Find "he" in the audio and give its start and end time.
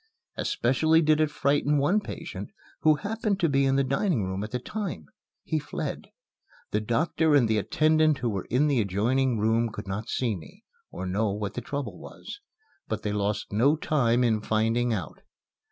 5.43-5.59